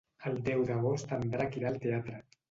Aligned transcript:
El 0.29 0.37
deu 0.45 0.61
d'agost 0.69 1.13
en 1.17 1.25
Drac 1.33 1.59
irà 1.59 1.69
al 1.73 1.77
teatre. 1.85 2.23